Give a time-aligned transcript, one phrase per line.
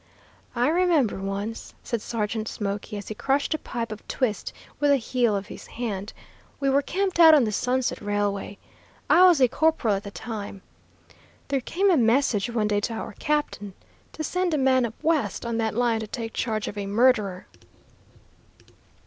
[0.55, 4.97] "I remember once," said Sergeant Smoky, as he crushed a pipe of twist with the
[4.97, 6.11] heel of his hand,
[6.59, 8.57] "we were camped out on the 'Sunset' railway.
[9.11, 10.63] I was a corporal at the time.
[11.49, 13.75] There came a message one day to our captain,
[14.13, 17.45] to send a man up West on that line to take charge of a murderer.